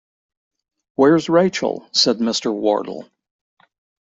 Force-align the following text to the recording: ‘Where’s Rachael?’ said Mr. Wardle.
‘Where’s 0.95 1.29
Rachael?’ 1.29 1.87
said 1.91 2.17
Mr. 2.17 2.51
Wardle. 2.51 3.07